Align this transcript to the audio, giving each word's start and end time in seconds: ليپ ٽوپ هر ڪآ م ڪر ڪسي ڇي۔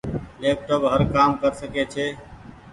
ليپ 0.41 0.57
ٽوپ 0.67 0.83
هر 0.91 1.01
ڪآ 1.13 1.23
م 1.29 1.31
ڪر 1.41 1.51
ڪسي 1.61 1.83
ڇي۔ 1.93 2.07